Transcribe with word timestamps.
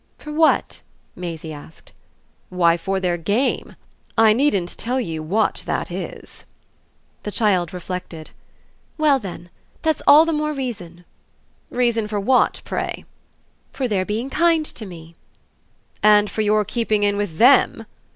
"For 0.17 0.31
what?" 0.33 0.81
Maisie 1.15 1.53
asked. 1.53 1.91
"Why, 2.49 2.75
for 2.75 2.99
their 2.99 3.17
game. 3.17 3.75
I 4.17 4.33
needn't 4.33 4.75
tell 4.75 4.99
you 4.99 5.21
what 5.21 5.61
that 5.67 5.91
is." 5.91 6.43
The 7.21 7.29
child 7.29 7.71
reflected. 7.71 8.31
"Well 8.97 9.19
then 9.19 9.51
that's 9.83 10.01
all 10.07 10.25
the 10.25 10.33
more 10.33 10.53
reason." 10.53 11.05
"Reason 11.69 12.07
for 12.07 12.19
what, 12.19 12.63
pray?" 12.65 13.05
"For 13.73 13.87
their 13.87 14.03
being 14.03 14.31
kind 14.31 14.65
to 14.65 14.87
me." 14.87 15.13
"And 16.01 16.31
for 16.31 16.41
your 16.41 16.65
keeping 16.65 17.03
in 17.03 17.15
with 17.15 17.37
them?" 17.37 17.85